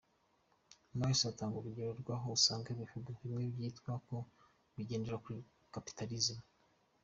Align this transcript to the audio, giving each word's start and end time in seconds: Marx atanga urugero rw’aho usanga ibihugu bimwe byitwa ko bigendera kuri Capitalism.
Marx 0.97 1.17
atanga 1.31 1.55
urugero 1.57 1.91
rw’aho 2.01 2.27
usanga 2.37 2.67
ibihugu 2.75 3.09
bimwe 3.19 3.43
byitwa 3.55 3.91
ko 4.07 4.15
bigendera 4.75 5.17
kuri 5.25 5.39
Capitalism. 5.73 6.37